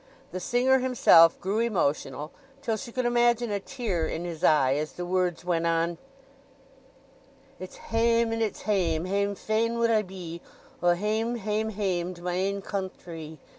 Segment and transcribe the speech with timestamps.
[0.31, 2.31] The singer himself grew emotional,
[2.63, 5.99] till she could imagine a tear in his eye as the words went on:—
[7.59, 10.41] "It's hame, and it's hame, hame fain would I be,
[10.81, 13.37] O hame, hame, hame to my ain countree!